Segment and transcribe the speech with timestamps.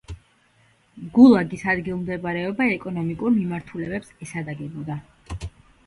[1.17, 5.03] გულაგის ადგილმდებარეობა ეკონომიკურ მიმართულებებს ესადაგებოდა.